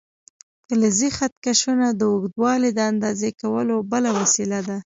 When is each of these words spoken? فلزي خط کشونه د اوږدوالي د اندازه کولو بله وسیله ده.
فلزي 0.67 1.09
خط 1.17 1.33
کشونه 1.45 1.87
د 1.93 2.01
اوږدوالي 2.11 2.69
د 2.73 2.79
اندازه 2.91 3.29
کولو 3.41 3.75
بله 3.91 4.09
وسیله 4.19 4.59
ده. 4.67 4.77